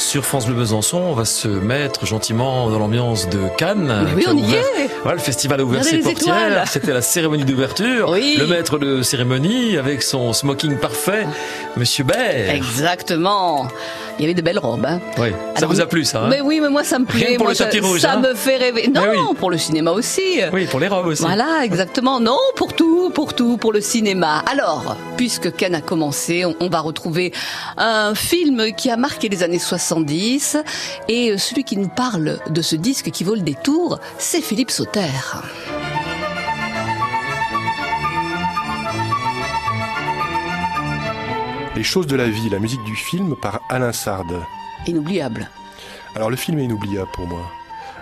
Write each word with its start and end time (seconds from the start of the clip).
Sur 0.00 0.24
France 0.24 0.46
Bleu 0.46 0.54
Besançon, 0.54 0.96
on 0.96 1.12
va 1.12 1.26
se 1.26 1.46
mettre 1.46 2.06
gentiment 2.06 2.70
dans 2.70 2.78
l'ambiance 2.78 3.28
de 3.28 3.38
Cannes. 3.58 4.06
Mais 4.06 4.14
oui, 4.14 4.24
on 4.28 4.36
y 4.36 4.54
est. 4.54 4.90
Voilà, 5.02 5.16
le 5.16 5.22
festival 5.22 5.60
a 5.60 5.64
ouvert 5.64 5.84
ses 5.84 5.98
portières. 5.98 6.64
C'était 6.66 6.94
la 6.94 7.02
cérémonie 7.02 7.44
d'ouverture. 7.44 8.08
Oui. 8.10 8.36
Le 8.38 8.46
maître 8.46 8.78
de 8.78 9.02
cérémonie 9.02 9.76
avec 9.76 10.02
son 10.02 10.32
smoking 10.32 10.78
parfait, 10.78 11.26
Monsieur 11.76 12.04
Baird. 12.04 12.48
Exactement. 12.48 13.68
Il 14.18 14.22
y 14.22 14.24
avait 14.24 14.34
de 14.34 14.42
belles 14.42 14.58
robes. 14.58 14.84
Hein. 14.84 15.00
Oui. 15.18 15.28
Ça 15.56 15.66
vous 15.66 15.80
a 15.80 15.86
plu, 15.86 16.04
ça 16.04 16.24
hein 16.24 16.28
Mais 16.28 16.40
oui, 16.40 16.60
mais 16.60 16.68
moi 16.68 16.82
ça 16.84 16.98
me 16.98 17.04
plaît. 17.04 17.26
Rien 17.28 17.36
pour 17.36 17.46
Moi, 17.46 17.52
le 17.52 17.58
tapis 17.58 17.80
ça, 17.80 17.86
rouge, 17.86 18.00
Ça 18.00 18.12
hein 18.14 18.20
me 18.20 18.34
fait 18.34 18.56
rêver. 18.56 18.88
Non, 18.88 19.02
oui. 19.10 19.34
pour 19.38 19.50
le 19.50 19.56
cinéma 19.56 19.92
aussi. 19.92 20.40
Oui, 20.52 20.66
pour 20.66 20.80
les 20.80 20.88
robes 20.88 21.06
aussi. 21.06 21.22
Voilà, 21.22 21.60
exactement. 21.64 22.20
Non, 22.20 22.36
pour 22.56 22.74
tout, 22.74 23.10
pour 23.14 23.32
tout, 23.34 23.56
pour 23.56 23.72
le 23.72 23.80
cinéma. 23.80 24.42
Alors, 24.50 24.96
puisque 25.16 25.54
Cannes 25.54 25.74
a 25.74 25.80
commencé, 25.80 26.44
on, 26.44 26.54
on 26.60 26.68
va 26.68 26.80
retrouver 26.80 27.32
un 27.78 28.14
film 28.14 28.72
qui 28.76 28.90
a 28.90 28.96
marqué 28.96 29.28
les 29.28 29.42
années 29.42 29.58
70 29.90 30.56
et 31.08 31.36
celui 31.36 31.64
qui 31.64 31.76
nous 31.76 31.88
parle 31.88 32.38
de 32.48 32.62
ce 32.62 32.76
disque 32.76 33.10
qui 33.10 33.24
vaut 33.24 33.34
le 33.34 33.40
détour, 33.40 33.98
c'est 34.18 34.40
Philippe 34.40 34.70
Sauter. 34.70 35.10
Les 41.74 41.82
choses 41.82 42.06
de 42.06 42.14
la 42.14 42.28
vie, 42.28 42.48
la 42.50 42.60
musique 42.60 42.84
du 42.84 42.94
film 42.94 43.34
par 43.42 43.62
Alain 43.68 43.90
Sard. 43.90 44.46
Inoubliable. 44.86 45.50
Alors 46.14 46.30
le 46.30 46.36
film 46.36 46.60
est 46.60 46.64
inoubliable 46.64 47.10
pour 47.12 47.26
moi. 47.26 47.50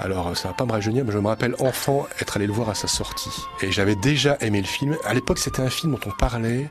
Alors 0.00 0.36
ça 0.36 0.48
va 0.48 0.54
pas 0.54 0.66
me 0.66 0.72
rajeunir, 0.72 1.04
mais 1.06 1.12
je 1.12 1.18
me 1.18 1.28
rappelle 1.28 1.54
enfant 1.60 2.06
être 2.20 2.36
allé 2.36 2.46
le 2.46 2.52
voir 2.52 2.68
à 2.68 2.74
sa 2.74 2.88
sortie. 2.88 3.42
Et 3.62 3.72
j'avais 3.72 3.96
déjà 3.96 4.36
aimé 4.40 4.60
le 4.60 4.66
film. 4.66 4.98
À 5.06 5.14
l'époque, 5.14 5.38
c'était 5.38 5.62
un 5.62 5.70
film 5.70 5.92
dont 5.92 6.00
on 6.06 6.10
parlait 6.10 6.70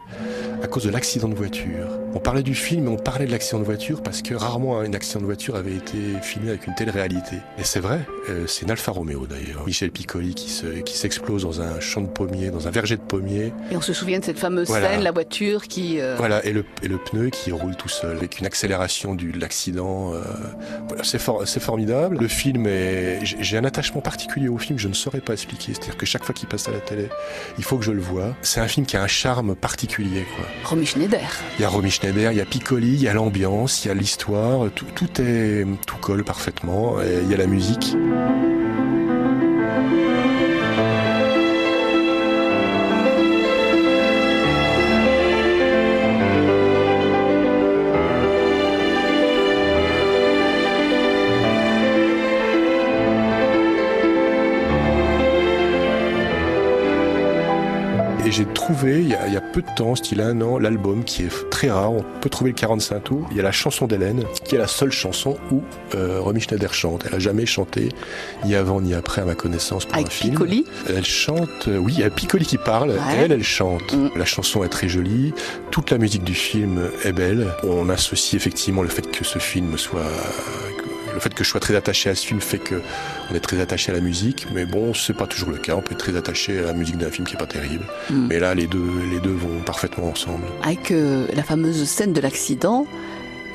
à 0.62 0.68
cause 0.68 0.84
de 0.84 0.92
l'accident 0.92 1.30
de 1.30 1.36
voiture. 1.36 1.88
On 2.16 2.20
parlait 2.20 2.42
du 2.44 2.56
film, 2.56 2.86
mais 2.86 2.90
on 2.90 2.96
parlait 2.98 3.28
de 3.28 3.32
l'accident 3.32 3.60
de 3.60 3.64
voiture 3.66 4.02
parce 4.02 4.22
que 4.24 4.34
rarement 4.34 4.80
un 4.80 4.94
accident 4.94 5.20
de 5.22 5.26
voiture 5.26 5.56
avait 5.56 5.76
été 5.76 5.98
filmé 6.24 6.50
avec 6.50 6.66
une 6.66 6.74
telle 6.74 6.90
réalité. 6.90 7.36
Et 7.60 7.64
c'est 7.64 7.80
vrai, 7.80 8.00
euh, 8.30 8.46
c'est 8.48 8.64
une 8.64 8.72
Alfa 8.72 8.92
Romeo 8.92 9.28
d'ailleurs. 9.28 9.64
Michel 9.68 9.92
Piccoli 9.92 10.34
qui 10.34 10.50
se, 10.50 10.66
qui 10.82 10.98
s'explose 10.98 11.44
dans 11.44 11.62
un 11.62 11.80
champ 11.80 12.02
de 12.02 12.08
pommiers, 12.08 12.50
dans 12.50 12.68
un 12.68 12.72
verger 12.72 12.98
de 12.98 13.02
pommiers. 13.02 13.54
Et 13.72 13.78
on 13.78 13.82
se 13.82 13.94
souvient 13.94 14.20
de 14.20 14.26
cette 14.26 14.40
fameuse 14.40 14.68
Voilà. 14.68 14.90
scène, 14.90 15.02
la 15.04 15.12
voiture 15.12 15.68
qui... 15.68 16.00
euh, 16.00 16.16
Voilà, 16.18 16.44
et 16.46 16.52
le, 16.52 16.66
et 16.82 16.88
le 16.88 16.98
pneu 16.98 17.30
qui 17.30 17.52
roule 17.52 17.76
tout 17.76 17.90
seul, 17.90 18.18
avec 18.18 18.40
une 18.40 18.48
accélération 18.48 19.14
du, 19.14 19.32
de 19.32 19.40
l'accident. 19.40 20.14
euh, 20.16 20.22
voilà, 20.88 21.04
c'est, 21.04 21.20
for- 21.20 21.48
c'est 21.48 21.60
formidable. 21.62 22.18
Le 22.20 22.28
film 22.28 22.66
est. 22.66 23.20
J'ai 23.24 23.58
un 23.58 23.66
attachement 23.66 24.02
particulier 24.02 24.50
au 24.50 24.58
film, 24.58 24.80
je 24.80 24.88
ne 24.88 24.94
saurais 24.94 25.22
pas 25.22 25.34
expliquer. 25.34 25.74
C'est-à-dire 25.74 25.98
que 25.98 26.06
chaque 26.08 26.24
fois 26.24 26.34
qu'il 26.34 26.48
passe 26.50 26.68
à 26.68 26.72
la 26.72 26.80
télé, 26.80 27.08
il 27.60 27.64
faut 27.64 27.78
que 27.78 27.86
je 27.86 27.92
le 27.92 28.02
vois. 28.02 28.36
C'est 28.42 28.60
un 28.62 28.68
film 28.68 28.86
qui 28.88 28.98
a 28.98 29.04
un 29.04 29.08
charme 29.08 29.56
particulier, 29.56 30.26
quoi. 30.36 30.46
Romy 30.64 30.86
Schneider. 30.88 31.20
Il 31.60 31.62
y 31.62 31.66
a 31.66 31.70
Romy 31.70 31.92
Schneider, 32.00 32.32
il 32.32 32.38
y 32.38 32.42
a 32.42 32.46
Piccoli, 32.46 32.94
il 32.94 33.02
y 33.02 33.08
a 33.10 33.14
l'ambiance, 33.14 33.84
il 33.84 33.90
y 33.90 33.92
a 33.92 33.94
l'histoire, 33.94 34.72
tout, 34.74 34.86
tout 34.96 35.22
est. 35.22 35.66
tout 35.86 35.98
colle 35.98 36.24
parfaitement. 36.24 36.96
Il 37.02 37.30
y 37.30 37.34
a 37.34 37.38
la 37.38 37.48
musique. 37.48 37.96
Et 58.30 58.32
j'ai 58.32 58.46
trouvé, 58.46 59.00
il 59.02 59.08
y, 59.08 59.16
a, 59.16 59.26
il 59.26 59.34
y 59.34 59.38
a 59.38 59.42
peu 59.42 59.64
de 59.64 59.68
temps, 59.76 59.96
style 59.96 60.22
un 60.22 60.40
an, 60.42 60.60
l'album 60.60 61.04
qui 61.04 61.24
est 61.24 61.50
très 61.50 61.72
rare. 61.72 61.92
On 61.94 62.04
peut 62.22 62.30
trouver 62.30 62.52
le 62.52 62.56
45 62.56 63.04
tours. 63.04 63.28
Il 63.32 63.38
y 63.38 63.40
a 63.40 63.44
la 63.44 63.52
chanson 63.52 63.88
d'Hélène, 63.88 64.24
qui 64.46 64.54
est 64.54 64.60
la 64.60 64.68
seule 64.68 64.92
chanson 64.92 65.36
où 65.52 65.64
euh, 65.96 66.20
Romy 66.22 66.40
Schneider 66.40 66.72
chante. 66.72 67.06
Elle 67.08 67.16
a 67.16 67.20
jamais 67.20 67.48
chanté, 67.48 67.90
ni 68.46 68.54
avant 68.54 68.82
ni 68.82 68.94
après, 68.94 69.24
à 69.24 69.26
ma 69.26 69.34
connaissance, 69.34 69.86
pour 69.86 69.96
Avec 69.96 70.06
un 70.06 70.12
film. 70.12 70.34
Piccoli? 70.34 70.66
Elle 70.88 71.06
chante, 71.06 71.50
euh, 71.70 71.78
oui, 71.78 71.94
il 71.98 72.02
y 72.02 72.04
a 72.04 72.12
Piccoli 72.12 72.46
qui 72.46 72.60
parle, 72.60 72.92
Ouais. 72.92 72.98
elle, 73.18 73.32
elle 73.32 73.44
chante. 73.44 73.94
Mm. 73.94 74.10
La 74.16 74.26
chanson 74.26 74.64
est 74.64 74.70
très 74.70 74.88
jolie, 74.90 75.34
toute 75.72 75.90
la 75.90 75.98
musique 75.98 76.24
du 76.24 76.36
film 76.36 76.82
est 77.04 77.14
belle. 77.14 77.48
On 77.64 77.90
associe 77.90 78.36
effectivement 78.40 78.84
le 78.84 78.90
fait 78.90 79.10
que 79.10 79.26
ce 79.26 79.40
film 79.40 79.76
soit... 79.76 80.02
Le 81.20 81.24
fait 81.24 81.34
que 81.34 81.44
je 81.44 81.50
sois 81.50 81.60
très 81.60 81.76
attaché 81.76 82.10
à 82.10 82.16
ce 82.16 82.26
film 82.26 82.40
fait 82.40 82.60
que 82.60 82.76
on 83.30 83.36
est 83.36 83.42
très 83.42 83.60
attaché 83.60 83.92
à 83.92 83.96
la 83.96 84.00
musique, 84.00 84.48
mais 84.54 84.66
bon, 84.66 84.94
c'est 84.94 85.12
pas 85.12 85.28
toujours 85.28 85.50
le 85.50 85.58
cas. 85.58 85.76
On 85.76 85.82
peut 85.82 85.92
être 85.92 86.00
très 86.00 86.16
attaché 86.16 86.60
à 86.60 86.62
la 86.62 86.72
musique 86.72 86.98
d'un 86.98 87.12
film 87.12 87.28
qui 87.28 87.36
est 87.36 87.38
pas 87.38 87.46
terrible. 87.46 87.84
Mm. 88.10 88.28
Mais 88.30 88.40
là, 88.40 88.56
les 88.56 88.68
deux, 88.68 88.90
les 89.12 89.20
deux 89.20 89.34
vont 89.34 89.60
parfaitement 89.66 90.12
ensemble. 90.12 90.46
Avec 90.64 90.92
euh, 90.92 91.28
la 91.34 91.44
fameuse 91.44 91.84
scène 91.84 92.14
de 92.14 92.22
l'accident. 92.22 92.88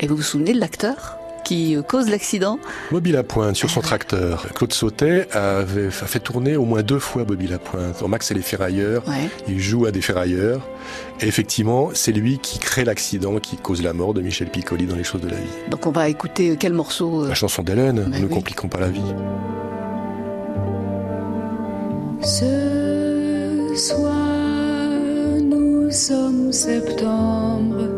Et 0.01 0.07
vous 0.07 0.17
vous 0.17 0.23
souvenez 0.23 0.53
de 0.53 0.61
l'acteur? 0.61 1.17
Qui 1.45 1.77
cause 1.89 2.09
l'accident 2.11 2.59
Bobby 2.91 3.13
Lapointe 3.13 3.55
sur 3.57 3.71
son 3.71 3.81
tracteur. 3.81 4.47
Claude 4.55 4.73
Sautet 4.73 5.29
avait 5.33 5.87
a 5.89 5.91
fait 5.91 6.19
tourner 6.21 6.57
au 6.57 6.65
moins 6.65 6.83
deux 6.83 6.99
fois 6.99 7.25
Bobby 7.25 7.47
Lapointe. 7.47 8.03
Max 8.09 8.31
et 8.31 8.35
les 8.35 8.43
ferrailleurs, 8.43 9.03
Ouais. 9.09 9.29
il 9.49 9.61
joue 9.61 9.87
à 9.87 9.91
des 9.91 10.01
ferrailleurs. 10.01 10.61
Et 11.21 11.27
effectivement, 11.29 11.91
c'est 11.95 12.13
lui 12.13 12.39
qui 12.39 12.59
crée 12.59 12.85
l'accident 12.85 13.39
qui 13.39 13.57
cause 13.57 13.83
la 13.83 13.93
mort 13.93 14.15
de 14.15 14.21
Michel 14.21 14.49
Piccoli 14.51 14.87
dans 14.87 14.97
Les 14.97 15.05
choses 15.05 15.21
de 15.21 15.29
la 15.29 15.37
vie. 15.37 15.43
Donc 15.71 15.87
on 15.87 15.91
va 15.91 16.09
écouter 16.09 16.51
euh, 16.51 16.57
quel 16.59 16.73
morceau 16.73 17.25
euh, 17.25 17.29
La 17.29 17.35
chanson 17.35 17.63
d'Hélène, 17.63 18.07
Bah 18.11 18.19
ne 18.19 18.25
oui. 18.25 18.31
compliquons 18.31 18.69
pas 18.69 18.81
la 18.81 18.89
vie. 18.89 19.01
Ce 22.23 23.75
soir, 23.77 24.15
nous 25.43 25.91
sommes 25.91 26.53
septembre 26.53 27.89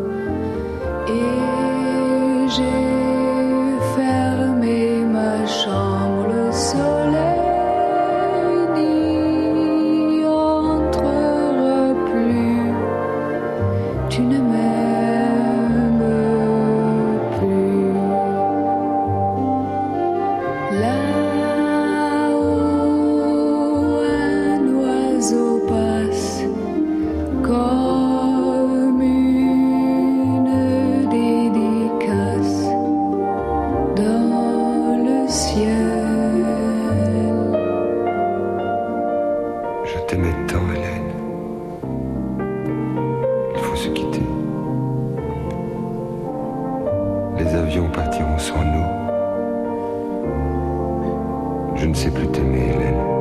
avions 47.67 47.89
partiront 47.89 48.39
sans 48.39 48.63
nous. 48.63 48.87
Je 51.75 51.85
ne 51.85 51.93
sais 51.93 52.11
plus 52.11 52.27
t'aimer, 52.29 52.69
Hélène. 52.73 53.16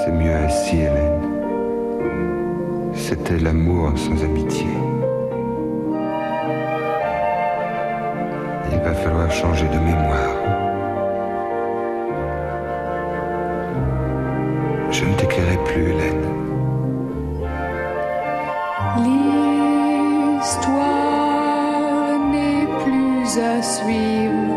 C'est 0.00 0.12
mieux 0.12 0.34
ainsi, 0.34 0.76
Hélène. 0.76 1.22
C'était 2.94 3.38
l'amour 3.38 3.92
sans 3.96 4.22
amitié. 4.24 4.66
Il 8.72 8.78
va 8.78 8.94
falloir 8.94 9.30
changer 9.30 9.66
de 9.68 9.78
mémoire. 9.78 10.36
Je 14.90 15.04
ne 15.04 15.14
t'éclairai 15.16 15.58
plus, 15.64 15.90
Hélène. 15.90 16.24
L'histoire 20.34 20.74
n'est 22.30 22.68
à 23.38 23.62
suivre 23.62 24.53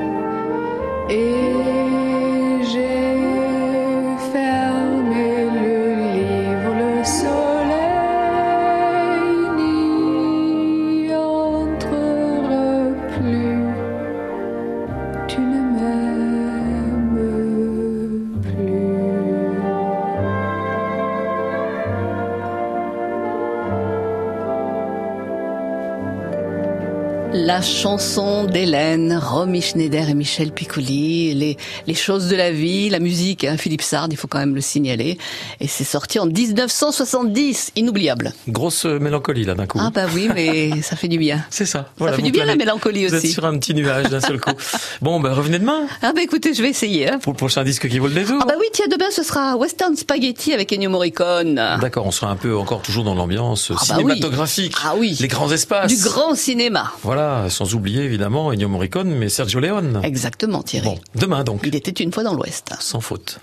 La 27.39 27.61
chanson 27.61 28.45
d'Hélène, 28.45 29.15
Romy 29.23 29.61
Schneider 29.61 30.09
et 30.09 30.13
Michel 30.15 30.51
Piccoli, 30.51 31.35
les, 31.35 31.55
les 31.85 31.93
choses 31.93 32.29
de 32.29 32.35
la 32.35 32.51
vie, 32.51 32.89
la 32.89 32.97
musique, 32.99 33.43
hein, 33.43 33.57
Philippe 33.57 33.83
Sard, 33.83 34.07
il 34.09 34.17
faut 34.17 34.27
quand 34.27 34.39
même 34.39 34.55
le 34.55 34.61
signaler. 34.61 35.19
Et 35.59 35.67
c'est 35.67 35.83
sorti 35.83 36.17
en 36.19 36.25
1970, 36.25 37.73
inoubliable. 37.75 38.33
Grosse 38.47 38.85
mélancolie 38.85 39.43
là 39.45 39.53
d'un 39.53 39.67
coup. 39.67 39.77
Ah 39.79 39.91
bah 39.93 40.05
oui, 40.15 40.29
mais 40.33 40.81
ça 40.81 40.95
fait 40.95 41.07
du 41.07 41.19
bien. 41.19 41.45
C'est 41.51 41.65
ça. 41.67 41.79
ça 41.79 41.89
Voilà, 41.97 42.15
fait 42.15 42.21
vous 42.23 42.27
du 42.27 42.31
bien 42.31 42.43
la 42.45 42.55
mélancolie 42.55 43.05
Vous 43.05 43.13
êtes 43.13 43.23
aussi. 43.23 43.31
sur 43.33 43.45
un 43.45 43.57
petit 43.59 43.73
nuage 43.75 44.09
d'un 44.09 44.19
seul 44.21 44.39
coup. 44.39 44.51
Bon, 45.01 45.19
ben 45.19 45.31
revenez 45.31 45.59
demain 45.59 45.85
Ah 46.01 46.13
bah 46.13 46.21
écoutez, 46.23 46.53
je 46.55 46.61
vais 46.63 46.69
essayer. 46.69 47.07
Hein. 47.09 47.19
pour 47.21 47.33
le 47.33 47.37
prochain 47.37 47.63
disque 47.63 47.87
qui 47.87 47.99
vaut 47.99 48.07
le 48.07 48.15
détour. 48.15 48.39
Ah 48.41 48.45
bah 48.47 48.55
oui, 48.59 48.65
tiens, 48.73 48.87
demain 48.89 49.11
ce 49.11 49.21
sera 49.21 49.55
Western 49.57 49.95
Spaghetti 49.95 50.53
avec 50.53 50.73
Ennio 50.73 50.89
Morricone. 50.89 51.55
D'accord, 51.81 52.07
on 52.07 52.11
sera 52.11 52.31
un 52.31 52.35
peu 52.35 52.57
encore 52.57 52.81
toujours 52.81 53.03
dans 53.03 53.13
l'ambiance 53.15 53.71
Ah 53.71 53.75
bah 53.77 53.95
cinématographique. 53.95 54.73
oui. 54.75 54.83
Ah 54.85 54.95
oui. 54.97 55.17
Les 55.19 55.27
grands 55.27 55.51
espaces. 55.51 55.95
Du 55.95 56.01
grand 56.03 56.33
cinéma. 56.35 56.91
Voilà, 57.03 57.26
sans 57.49 57.73
oublier 57.75 58.03
évidemment 58.03 58.51
Ennio 58.51 58.67
Morricone, 58.69 59.09
mais 59.09 59.29
Sergio 59.29 59.59
Leone. 59.59 60.01
Exactement, 60.03 60.63
Thierry. 60.63 60.85
Bon, 60.87 60.99
demain 61.15 61.43
donc, 61.43 61.61
Il 61.65 61.75
était 61.75 61.91
une 62.03 62.11
fois 62.11 62.23
dans 62.23 62.33
l'Ouest. 62.33 62.73
sans 62.79 62.99
faute. 63.01 63.39